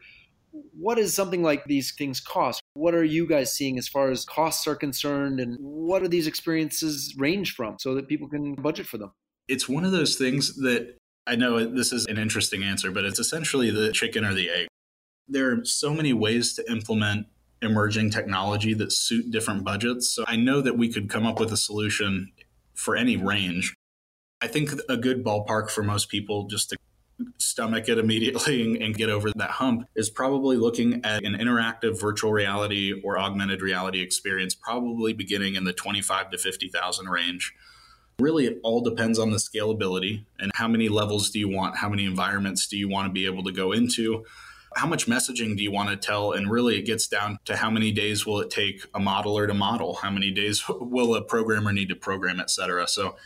[0.78, 2.62] What does something like these things cost?
[2.74, 5.40] What are you guys seeing as far as costs are concerned?
[5.40, 9.12] And what do these experiences range from so that people can budget for them?
[9.48, 13.18] It's one of those things that I know this is an interesting answer, but it's
[13.18, 14.68] essentially the chicken or the egg
[15.28, 17.26] there are so many ways to implement
[17.62, 20.08] emerging technology that suit different budgets.
[20.08, 22.32] So I know that we could come up with a solution
[22.74, 23.74] for any range.
[24.40, 26.76] I think a good ballpark for most people just to
[27.38, 32.32] stomach it immediately and get over that hump is probably looking at an interactive virtual
[32.32, 37.54] reality or augmented reality experience probably beginning in the 25 to 50,000 range.
[38.18, 41.76] Really, it all depends on the scalability and how many levels do you want?
[41.76, 44.24] How many environments do you want to be able to go into?
[44.76, 46.32] How much messaging do you want to tell?
[46.32, 49.54] And really, it gets down to how many days will it take a modeler to
[49.54, 49.94] model?
[49.94, 52.86] How many days will a programmer need to program, et cetera?
[52.86, 53.16] So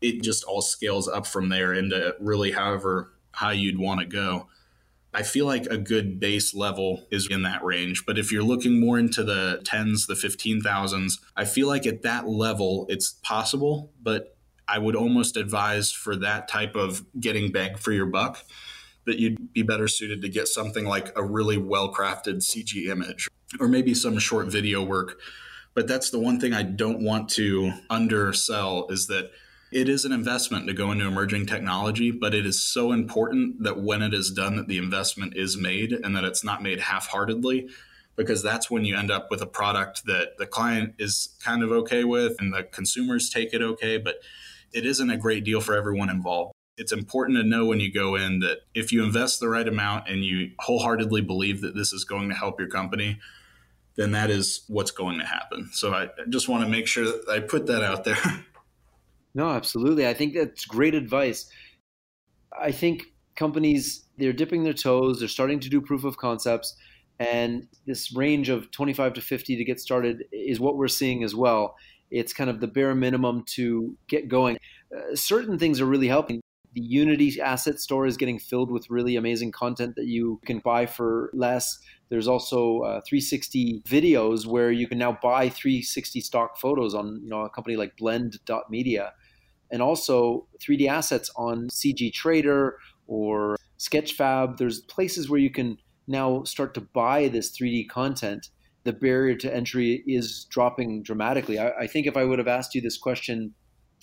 [0.00, 4.48] it just all scales up from there into really however high you'd want to go.
[5.12, 8.04] I feel like a good base level is in that range.
[8.04, 12.26] But if you're looking more into the tens, the 15,000s, I feel like at that
[12.26, 13.92] level, it's possible.
[14.02, 14.36] But
[14.66, 18.44] I would almost advise for that type of getting bang for your buck
[19.06, 23.28] that you'd be better suited to get something like a really well crafted CG image
[23.60, 25.18] or maybe some short video work.
[25.74, 29.30] But that's the one thing I don't want to undersell is that
[29.72, 33.80] it is an investment to go into emerging technology, but it is so important that
[33.80, 37.08] when it is done, that the investment is made and that it's not made half
[37.08, 37.68] heartedly,
[38.14, 41.72] because that's when you end up with a product that the client is kind of
[41.72, 44.20] okay with and the consumers take it okay, but
[44.72, 48.16] it isn't a great deal for everyone involved it's important to know when you go
[48.16, 52.04] in that if you invest the right amount and you wholeheartedly believe that this is
[52.04, 53.18] going to help your company,
[53.96, 55.70] then that is what's going to happen.
[55.72, 58.18] So I just want to make sure that I put that out there.
[59.36, 60.06] No, absolutely.
[60.06, 61.50] I think that's great advice.
[62.56, 63.02] I think
[63.34, 66.76] companies they're dipping their toes, they're starting to do proof of concepts
[67.18, 71.34] and this range of 25 to 50 to get started is what we're seeing as
[71.34, 71.76] well.
[72.10, 74.56] It's kind of the bare minimum to get going.
[74.94, 76.40] Uh, certain things are really helping
[76.74, 80.86] the Unity asset store is getting filled with really amazing content that you can buy
[80.86, 81.78] for less.
[82.08, 87.30] There's also uh, 360 videos where you can now buy 360 stock photos on you
[87.30, 89.12] know a company like Blend.media,
[89.70, 92.72] and also 3D assets on CGTrader
[93.06, 94.56] or Sketchfab.
[94.56, 98.48] There's places where you can now start to buy this 3D content,
[98.84, 101.58] the barrier to entry is dropping dramatically.
[101.58, 103.54] I, I think if I would have asked you this question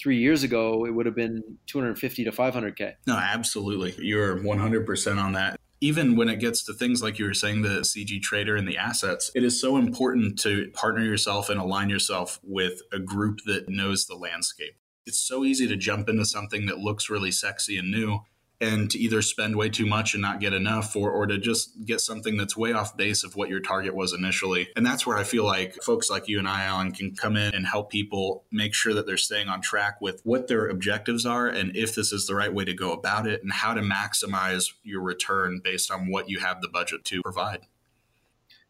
[0.02, 2.94] three years ago, it would have been 250 to 500K.
[3.06, 3.96] No, absolutely.
[4.00, 5.60] You're 100% on that.
[5.80, 9.32] Even when it gets to things like you were saying, the CGTrader and the assets,
[9.34, 14.06] it is so important to partner yourself and align yourself with a group that knows
[14.06, 14.76] the landscape.
[15.08, 18.20] It's so easy to jump into something that looks really sexy and new
[18.62, 21.84] and to either spend way too much and not get enough or, or to just
[21.84, 24.70] get something that's way off base of what your target was initially.
[24.76, 27.54] And that's where I feel like folks like you and I, Alan, can come in
[27.56, 31.48] and help people make sure that they're staying on track with what their objectives are
[31.48, 34.72] and if this is the right way to go about it and how to maximize
[34.84, 37.62] your return based on what you have the budget to provide.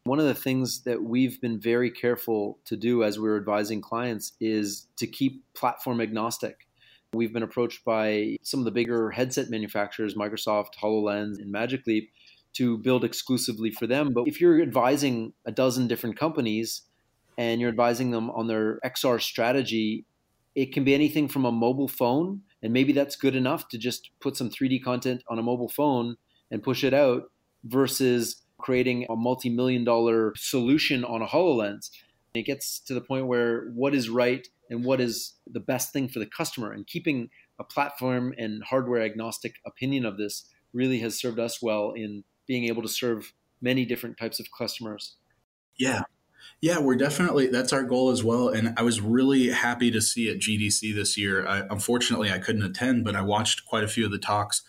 [0.04, 4.32] One of the things that we've been very careful to do as we're advising clients
[4.40, 6.66] is to keep platform agnostic.
[7.14, 12.10] We've been approached by some of the bigger headset manufacturers, Microsoft, HoloLens, and Magic Leap,
[12.54, 14.12] to build exclusively for them.
[14.14, 16.82] But if you're advising a dozen different companies
[17.36, 20.06] and you're advising them on their XR strategy,
[20.54, 24.10] it can be anything from a mobile phone, and maybe that's good enough to just
[24.20, 26.16] put some 3D content on a mobile phone
[26.50, 27.30] and push it out,
[27.64, 31.90] versus creating a multi million dollar solution on a HoloLens.
[32.34, 36.08] It gets to the point where what is right and what is the best thing
[36.08, 36.72] for the customer.
[36.72, 37.28] And keeping
[37.60, 42.64] a platform and hardware agnostic opinion of this really has served us well in being
[42.64, 45.16] able to serve many different types of customers.
[45.76, 46.02] Yeah.
[46.60, 48.48] Yeah, we're definitely that's our goal as well.
[48.48, 51.46] And I was really happy to see at GDC this year.
[51.46, 54.62] I, unfortunately, I couldn't attend, but I watched quite a few of the talks.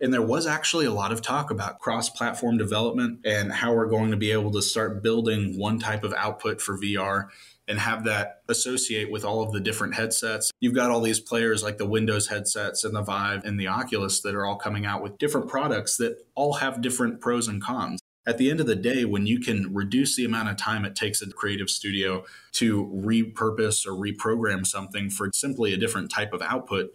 [0.00, 3.86] And there was actually a lot of talk about cross platform development and how we're
[3.86, 7.28] going to be able to start building one type of output for VR
[7.68, 10.50] and have that associate with all of the different headsets.
[10.60, 14.20] You've got all these players like the Windows headsets and the Vive and the Oculus
[14.20, 18.00] that are all coming out with different products that all have different pros and cons.
[18.28, 20.96] At the end of the day, when you can reduce the amount of time it
[20.96, 26.42] takes a creative studio to repurpose or reprogram something for simply a different type of
[26.42, 26.90] output,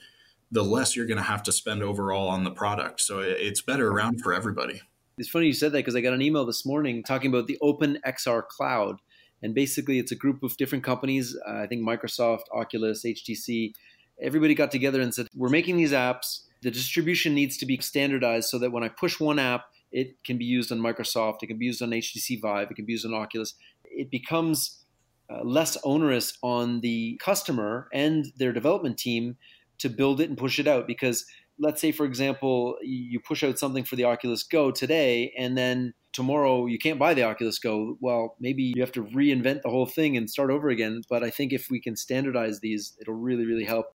[0.51, 2.99] the less you're going to have to spend overall on the product.
[2.99, 4.81] So it's better around for everybody.
[5.17, 7.57] It's funny you said that because I got an email this morning talking about the
[7.61, 8.97] Open XR Cloud
[9.41, 11.35] and basically, it's a group of different companies.
[11.47, 13.73] Uh, I think Microsoft, Oculus, HTC,
[14.21, 16.41] everybody got together and said, We're making these apps.
[16.61, 20.37] The distribution needs to be standardized so that when I push one app, it can
[20.37, 23.05] be used on Microsoft, it can be used on HTC Vive, it can be used
[23.05, 23.55] on Oculus.
[23.83, 24.83] It becomes
[25.29, 29.37] uh, less onerous on the customer and their development team
[29.79, 31.25] to build it and push it out because
[31.61, 35.93] let's say for example you push out something for the Oculus Go today and then
[36.13, 39.85] tomorrow you can't buy the Oculus Go, well, maybe you have to reinvent the whole
[39.85, 41.01] thing and start over again.
[41.09, 43.95] But I think if we can standardize these, it'll really, really help.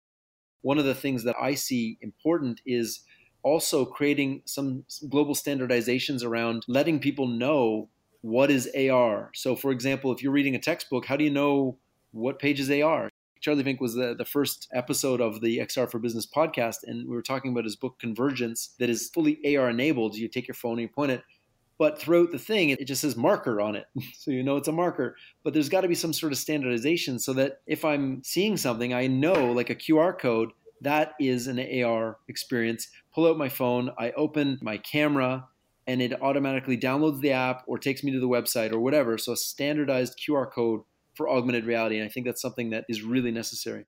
[0.61, 3.01] One of the things that I see important is
[3.43, 7.89] also creating some global standardizations around letting people know
[8.21, 9.31] what is AR.
[9.33, 11.77] So, for example, if you're reading a textbook, how do you know
[12.11, 13.09] what page is AR?
[13.43, 17.13] Charlie Fink was the, the first episode of the XR for Business podcast, and we
[17.13, 20.15] were talking about his book Convergence that is fully AR enabled.
[20.15, 21.23] You take your phone and you point it,
[21.77, 23.85] but throughout the thing it just says marker on it.
[24.13, 25.17] So you know it's a marker.
[25.43, 28.93] But there's got to be some sort of standardization so that if i'm seeing something
[28.93, 32.87] i know like a qr code that is an ar experience.
[33.13, 35.49] Pull out my phone i open my camera
[35.85, 39.17] and it automatically downloads the app or takes me to the website or whatever.
[39.17, 40.83] So a standardized qr code
[41.15, 43.85] for augmented reality and i think that's something that is really necessary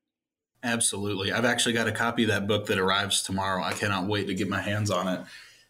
[0.64, 4.28] absolutely i've actually got a copy of that book that arrives tomorrow i cannot wait
[4.28, 5.22] to get my hands on it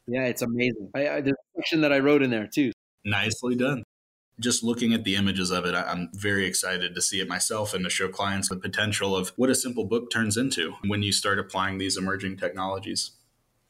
[0.08, 0.90] yeah, it's amazing.
[0.94, 2.72] I, I, there's a section that I wrote in there too.
[3.04, 3.84] Nicely done.
[4.40, 7.84] Just looking at the images of it, I'm very excited to see it myself and
[7.86, 11.40] to show clients the potential of what a simple book turns into when you start
[11.40, 13.12] applying these emerging technologies.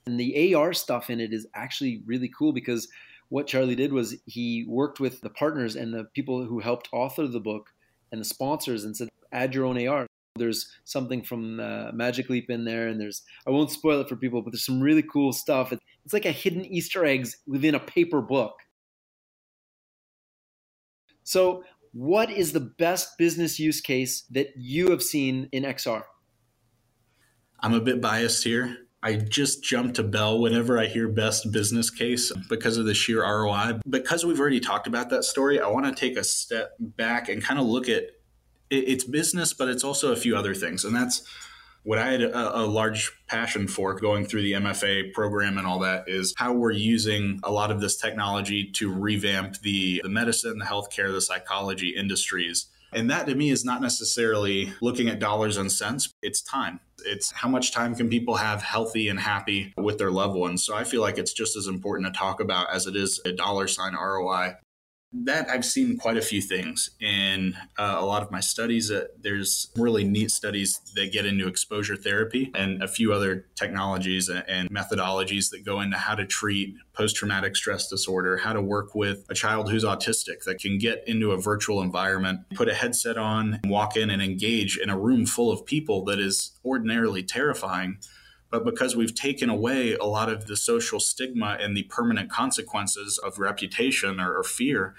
[0.08, 2.88] And the AR stuff in it is actually really cool because
[3.30, 7.28] what Charlie did was he worked with the partners and the people who helped author
[7.28, 7.72] the book
[8.12, 10.08] and the sponsors and said, add your own AR.
[10.38, 14.18] There's something from uh, Magic Leap in there, and there's I won't spoil it for
[14.18, 15.72] people, but there's some really cool stuff.
[15.72, 18.54] It's like a hidden Easter eggs within a paper book.
[21.24, 21.64] So,
[21.94, 26.04] what is the best business use case that you have seen in XR?
[27.62, 28.85] I'm a bit biased here.
[29.06, 33.22] I just jump to Bell whenever I hear best business case because of the sheer
[33.22, 33.82] ROI.
[33.88, 37.44] Because we've already talked about that story, I want to take a step back and
[37.44, 38.06] kind of look at
[38.72, 40.84] it's business, but it's also a few other things.
[40.84, 41.22] And that's
[41.84, 45.78] what I had a, a, large passion for going through the MFA program and all
[45.80, 50.58] that is how we're using a lot of this technology to revamp the, the medicine,
[50.58, 52.66] the healthcare, the psychology industries
[52.96, 56.80] And that to me is not necessarily looking at dollars and cents, it's time.
[57.06, 60.64] It's how much time can people have healthy and happy with their loved ones.
[60.64, 63.34] So I feel like it's just as important to talk about as it is a
[63.34, 64.56] dollar sign ROI
[65.24, 68.92] that I've seen quite a few things in uh, a lot of my studies.
[68.92, 74.30] Uh, there's really neat studies that get into exposure therapy and a few other technologies
[74.30, 78.94] and methodologies that go into how to treat post traumatic stress disorder, how to work
[78.94, 83.18] with a child who's autistic that can get into a virtual environment, put a headset
[83.18, 87.98] on, walk in and engage in a room full of people that is ordinarily terrifying
[88.60, 93.18] but because we've taken away a lot of the social stigma and the permanent consequences
[93.18, 94.96] of reputation or, or fear,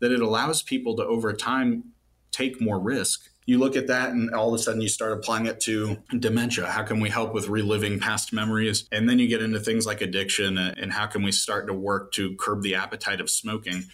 [0.00, 1.92] that it allows people to over time
[2.30, 5.46] take more risk you look at that and all of a sudden you start applying
[5.46, 6.66] it to dementia.
[6.66, 8.86] How can we help with reliving past memories?
[8.92, 12.12] And then you get into things like addiction and how can we start to work
[12.12, 13.84] to curb the appetite of smoking?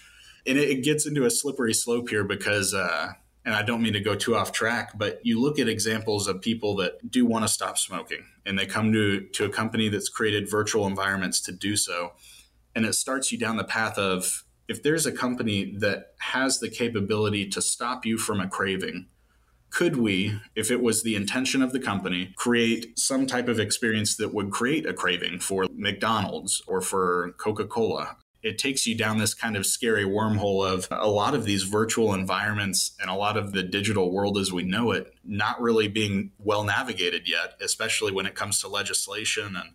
[0.44, 3.12] And it, gets into a slippery slope here because uh,
[3.44, 6.40] and I don't mean to go too off track, but you look at examples of
[6.40, 10.08] people that do want to stop smoking and they come to, to a company that's
[10.08, 12.12] created virtual environments to do so.
[12.74, 16.70] And it starts you down the path of if there's a company that has the
[16.70, 19.08] capability to stop you from a craving,
[19.68, 24.16] could we, if it was the intention of the company, create some type of experience
[24.16, 28.16] that would create a craving for McDonald's or for Coca Cola?
[28.44, 32.12] It takes you down this kind of scary wormhole of a lot of these virtual
[32.12, 36.30] environments and a lot of the digital world as we know it not really being
[36.38, 39.56] well navigated yet, especially when it comes to legislation.
[39.56, 39.70] And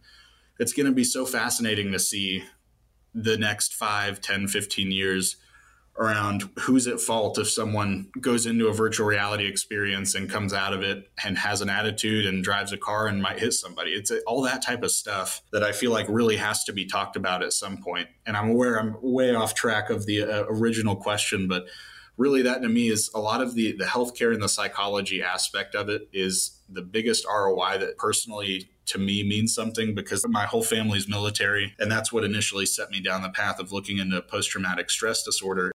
[0.60, 2.44] it's going to be so fascinating to see
[3.16, 5.38] the next 5, 10, 15 years
[6.00, 10.74] around who's at fault if someone goes into a virtual reality experience and comes out
[10.74, 13.92] of it and has an attitude and drives a car and might hit somebody.
[13.92, 17.18] It's all that type of stuff that I feel like really has to be talked
[17.18, 18.08] about at some point.
[18.26, 21.66] And I'm aware I'm way off track of the uh, original question, but
[22.16, 25.76] really that to me is a lot of the the healthcare and the psychology aspect
[25.76, 30.64] of it is the biggest ROI that personally to me means something because my whole
[30.64, 34.50] family's military and that's what initially set me down the path of looking into post
[34.50, 35.72] traumatic stress disorder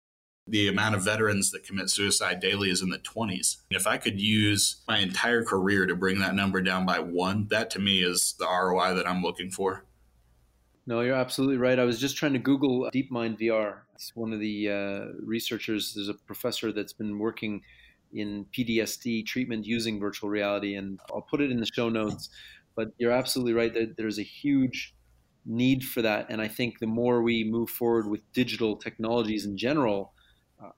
[0.48, 3.58] the amount of veterans that commit suicide daily is in the 20s.
[3.70, 7.70] If I could use my entire career to bring that number down by one, that
[7.72, 9.86] to me is the ROI that I'm looking for.
[10.86, 11.80] No, you're absolutely right.
[11.80, 13.80] I was just trying to Google DeepMind VR.
[13.96, 15.94] It's one of the uh, researchers.
[15.94, 17.62] There's a professor that's been working
[18.14, 22.30] in PTSD treatment using virtual reality, and I'll put it in the show notes.
[22.76, 24.94] But you're absolutely right that there's a huge
[25.46, 26.28] need for that.
[26.30, 30.13] And I think the more we move forward with digital technologies in general,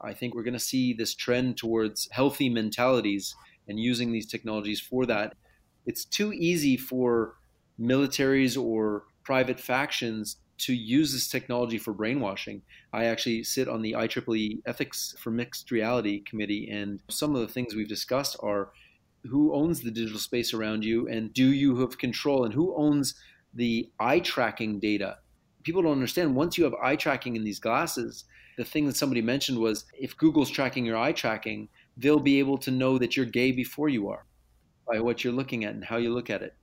[0.02, 3.36] I think we're going to see this trend towards healthy mentalities
[3.68, 5.36] and using these technologies for that.
[5.86, 7.36] It's too easy for
[7.80, 12.62] militaries or private factions to use this technology for brainwashing.
[12.94, 17.52] I actually sit on the IEEE Ethics for Mixed Reality Committee, and some of the
[17.52, 18.72] things we've discussed are
[19.24, 23.16] who owns the digital space around you, and do you have control, and who owns
[23.54, 25.18] the eye tracking data?
[25.66, 28.24] People don't understand once you have eye tracking in these glasses,
[28.58, 32.58] the thing that somebody mentioned was if Google's tracking your eye tracking, they'll be able
[32.60, 34.26] to know that you're gay before you are
[34.88, 36.54] by what you're looking at and how you look at it.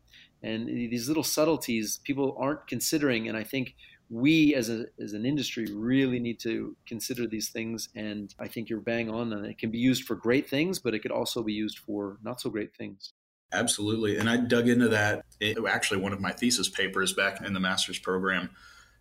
[0.42, 3.28] And these little subtleties people aren't considering.
[3.28, 3.74] And I think
[4.10, 7.88] we as, a, as an industry really need to consider these things.
[7.94, 9.32] And I think you're bang on.
[9.32, 12.18] And it can be used for great things, but it could also be used for
[12.22, 13.12] not so great things.
[13.52, 14.16] Absolutely.
[14.16, 15.24] And I dug into that.
[15.40, 18.50] It, actually, one of my thesis papers back in the master's program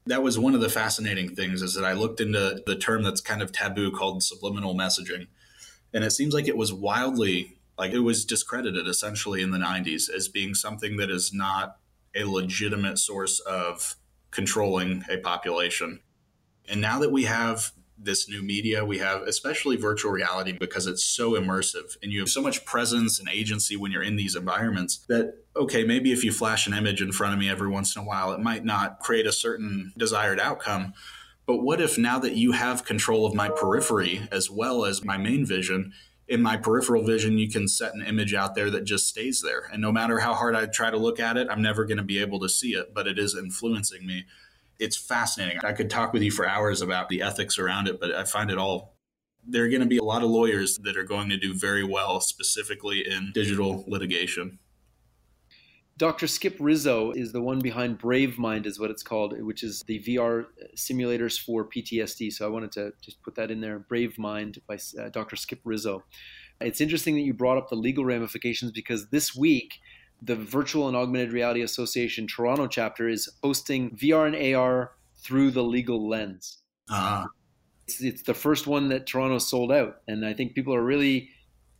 [0.05, 3.21] that was one of the fascinating things is that I looked into the term that's
[3.21, 5.27] kind of taboo called subliminal messaging.
[5.93, 10.07] And it seems like it was wildly like it was discredited essentially in the 90s
[10.07, 11.77] as being something that is not
[12.15, 13.95] a legitimate source of
[14.29, 15.99] controlling a population.
[16.69, 21.03] And now that we have this new media we have, especially virtual reality, because it's
[21.03, 24.97] so immersive and you have so much presence and agency when you're in these environments
[25.07, 28.01] that, okay, maybe if you flash an image in front of me every once in
[28.01, 30.93] a while, it might not create a certain desired outcome.
[31.45, 35.17] But what if now that you have control of my periphery as well as my
[35.17, 35.91] main vision,
[36.27, 39.69] in my peripheral vision, you can set an image out there that just stays there.
[39.73, 42.03] And no matter how hard I try to look at it, I'm never going to
[42.03, 44.25] be able to see it, but it is influencing me
[44.81, 45.59] it's fascinating.
[45.63, 48.49] I could talk with you for hours about the ethics around it, but I find
[48.49, 48.97] it all.
[49.47, 51.83] There are going to be a lot of lawyers that are going to do very
[51.83, 54.57] well, specifically in digital litigation.
[56.01, 56.25] Dr.
[56.25, 59.99] Skip Rizzo is the one behind Brave Mind, is what it's called, which is the
[59.99, 62.33] VR simulators for PTSD.
[62.33, 63.77] So I wanted to just put that in there.
[63.77, 65.35] Brave Mind by uh, Dr.
[65.35, 66.03] Skip Rizzo.
[66.59, 69.75] It's interesting that you brought up the legal ramifications because this week
[70.23, 74.93] the Virtual and Augmented Reality Association Toronto chapter is hosting VR and AR
[75.23, 76.57] through the legal lens.
[76.89, 77.27] Uh-huh.
[77.87, 81.29] It's, it's the first one that Toronto sold out, and I think people are really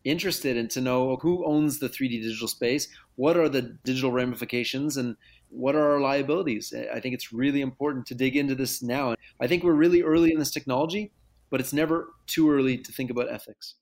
[0.04, 4.98] interested in to know who owns the 3D digital space, what are the digital ramifications,
[4.98, 5.16] and
[5.50, 6.74] what are our liabilities.
[6.94, 9.16] I think it's really important to dig into this now.
[9.40, 11.12] I think we're really early in this technology,
[11.50, 13.76] but it's never too early to think about ethics.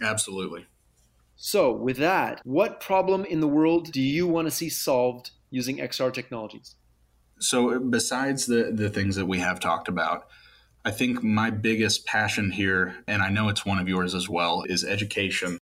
[0.00, 0.66] Absolutely.
[1.36, 5.78] So, with that, what problem in the world do you want to see solved using
[5.78, 6.74] XR technologies?
[7.38, 10.26] So, besides the, the things that we have talked about,
[10.84, 14.64] I think my biggest passion here, and I know it's one of yours as well,
[14.68, 15.57] is education.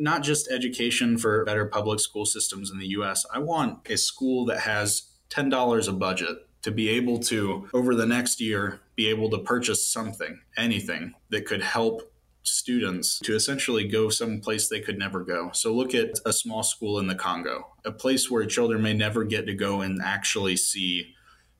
[0.00, 3.26] Not just education for better public school systems in the US.
[3.32, 8.06] I want a school that has $10 a budget to be able to, over the
[8.06, 12.10] next year, be able to purchase something, anything that could help
[12.42, 15.50] students to essentially go someplace they could never go.
[15.52, 19.24] So look at a small school in the Congo, a place where children may never
[19.24, 21.14] get to go and actually see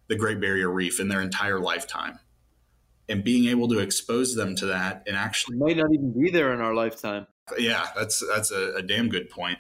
[0.09, 2.19] the Great Barrier Reef in their entire lifetime.
[3.07, 6.55] And being able to expose them to that and actually might not even be there
[6.55, 7.27] in our lifetime.
[7.59, 9.59] Yeah, that's that's a, a damn good point.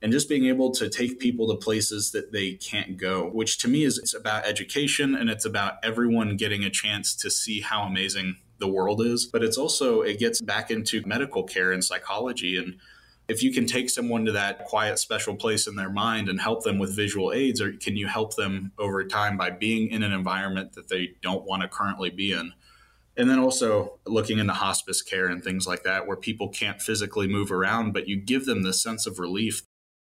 [0.00, 3.68] And just being able to take people to places that they can't go, which to
[3.68, 7.82] me is it's about education and it's about everyone getting a chance to see how
[7.82, 12.56] amazing the world is, but it's also, it gets back into medical care and psychology.
[12.56, 12.76] And
[13.28, 16.64] if you can take someone to that quiet, special place in their mind and help
[16.64, 20.12] them with visual aids, or can you help them over time by being in an
[20.12, 22.52] environment that they don't want to currently be in?
[23.18, 27.28] And then also looking into hospice care and things like that, where people can't physically
[27.28, 29.62] move around, but you give them the sense of relief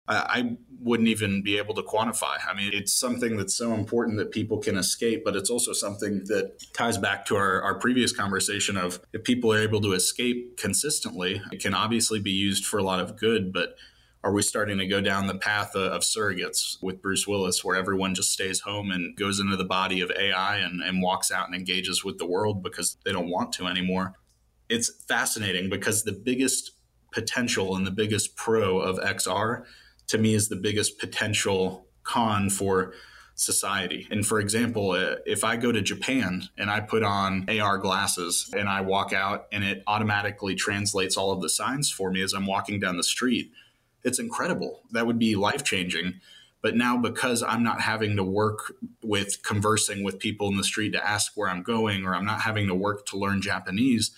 [0.08, 2.38] I wouldn't even be able to quantify.
[2.48, 6.24] I mean, it's something that's so important that people can escape, but it's also something
[6.26, 10.56] that ties back to our, our previous conversation of if people are able to escape
[10.56, 13.76] consistently, it can obviously be used for a lot of good, but
[14.24, 17.76] are we starting to go down the path of, of surrogates with Bruce Willis, where
[17.76, 21.46] everyone just stays home and goes into the body of AI and, and walks out
[21.46, 24.14] and engages with the world because they don't want to anymore?
[24.68, 26.72] It's fascinating because the biggest
[27.12, 29.64] potential and the biggest pro of XR
[30.08, 32.92] to me is the biggest potential con for
[33.34, 34.06] society.
[34.10, 38.52] And for example, uh, if I go to Japan and I put on AR glasses
[38.56, 42.32] and I walk out and it automatically translates all of the signs for me as
[42.32, 43.52] I'm walking down the street,
[44.04, 44.82] it's incredible.
[44.92, 46.20] That would be life changing.
[46.60, 48.72] But now, because I'm not having to work
[49.02, 52.40] with conversing with people in the street to ask where I'm going, or I'm not
[52.40, 54.10] having to work to learn Japanese,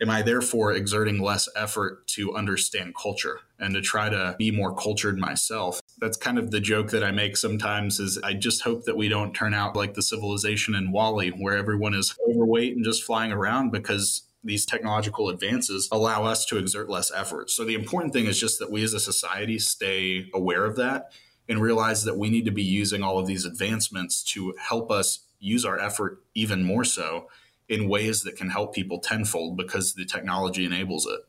[0.00, 4.74] am I therefore exerting less effort to understand culture and to try to be more
[4.74, 5.80] cultured myself?
[5.98, 9.08] That's kind of the joke that I make sometimes is I just hope that we
[9.08, 13.32] don't turn out like the civilization in WALL-E where everyone is overweight and just flying
[13.32, 17.50] around because these technological advances allow us to exert less effort.
[17.50, 21.12] So the important thing is just that we as a society stay aware of that
[21.48, 25.26] and realize that we need to be using all of these advancements to help us
[25.38, 27.28] use our effort even more so
[27.68, 31.20] in ways that can help people tenfold because the technology enables it.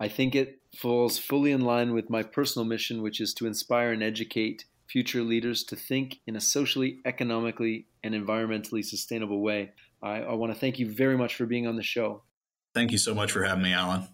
[0.00, 3.92] I think it falls fully in line with my personal mission, which is to inspire
[3.92, 9.72] and educate future leaders to think in a socially, economically, and environmentally sustainable way.
[10.04, 12.22] I, I want to thank you very much for being on the show.
[12.74, 14.06] Thank you so much for having me, Alan.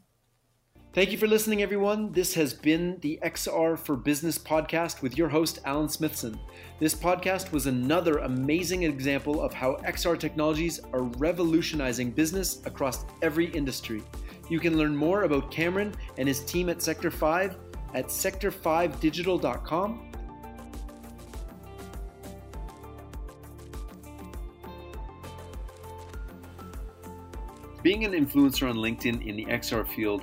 [0.92, 2.12] Thank you for listening, everyone.
[2.12, 6.38] This has been the XR for Business podcast with your host, Alan Smithson.
[6.78, 13.46] This podcast was another amazing example of how XR technologies are revolutionizing business across every
[13.46, 14.02] industry.
[14.48, 17.56] You can learn more about Cameron and his team at Sector 5
[17.94, 20.09] at sector5digital.com
[27.82, 30.22] Being an influencer on LinkedIn in the XR field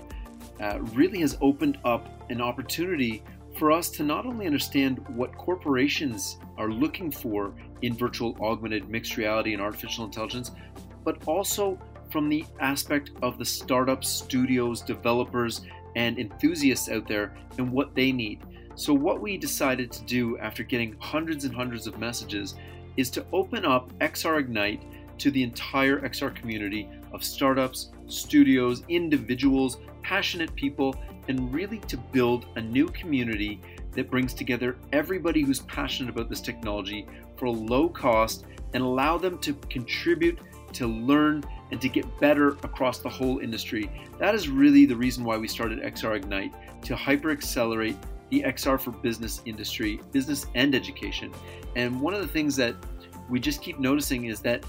[0.59, 3.23] uh, really has opened up an opportunity
[3.57, 9.17] for us to not only understand what corporations are looking for in virtual augmented mixed
[9.17, 10.51] reality and artificial intelligence,
[11.03, 11.79] but also
[12.11, 15.61] from the aspect of the startups, studios, developers,
[15.95, 18.39] and enthusiasts out there and what they need.
[18.75, 22.53] So, what we decided to do after getting hundreds and hundreds of messages
[22.97, 24.83] is to open up XR Ignite
[25.17, 30.95] to the entire XR community of startups, studios, individuals, passionate people,
[31.27, 33.59] and really to build a new community
[33.91, 39.37] that brings together everybody who's passionate about this technology for low cost and allow them
[39.39, 40.39] to contribute,
[40.73, 43.89] to learn, and to get better across the whole industry.
[44.19, 46.53] That is really the reason why we started XR Ignite
[46.83, 47.97] to hyper accelerate
[48.29, 51.31] the XR for business industry, business and education.
[51.75, 52.75] And one of the things that
[53.29, 54.63] we just keep noticing is that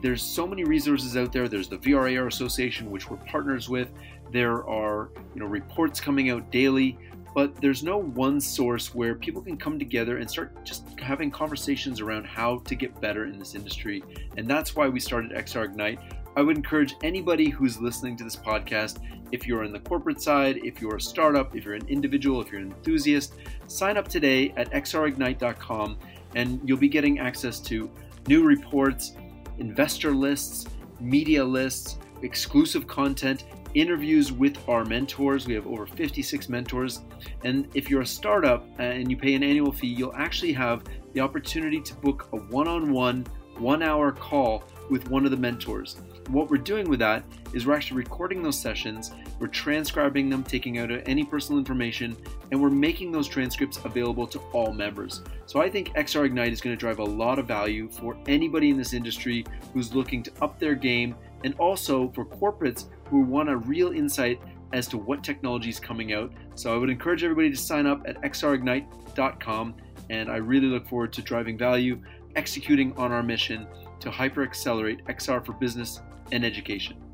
[0.00, 1.48] there's so many resources out there.
[1.48, 3.92] There's the VRAR Association, which we're partners with.
[4.32, 6.98] There are you know reports coming out daily,
[7.34, 12.00] but there's no one source where people can come together and start just having conversations
[12.00, 14.02] around how to get better in this industry.
[14.36, 16.00] And that's why we started XR Ignite.
[16.36, 18.98] I would encourage anybody who's listening to this podcast,
[19.32, 22.50] if you're in the corporate side, if you're a startup, if you're an individual, if
[22.50, 23.34] you're an enthusiast,
[23.66, 25.98] sign up today at xrignite.com
[26.34, 27.90] and you'll be getting access to
[28.28, 29.12] new reports,
[29.60, 30.66] investor lists,
[30.98, 33.44] media lists, exclusive content,
[33.74, 35.46] interviews with our mentors.
[35.46, 37.00] We have over 56 mentors.
[37.44, 40.82] And if you're a startup uh, and you pay an annual fee, you'll actually have
[41.12, 43.26] the opportunity to book a one on one,
[43.58, 46.00] one hour call with one of the mentors.
[46.28, 49.10] What we're doing with that is we're actually recording those sessions,
[49.40, 52.16] we're transcribing them, taking out any personal information,
[52.52, 55.22] and we're making those transcripts available to all members.
[55.46, 58.70] So I think XR Ignite is going to drive a lot of value for anybody
[58.70, 63.48] in this industry who's looking to up their game and also for corporates who want
[63.48, 64.40] a real insight
[64.72, 66.32] as to what technology is coming out.
[66.54, 69.74] So I would encourage everybody to sign up at xrignite.com
[70.10, 72.00] and I really look forward to driving value,
[72.36, 73.66] executing on our mission
[74.00, 76.00] to hyper accelerate XR for business
[76.32, 77.09] and education.